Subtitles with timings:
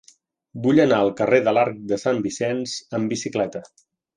[0.63, 3.63] Vull anar al carrer de l'Arc de Sant Vicenç amb bicicleta.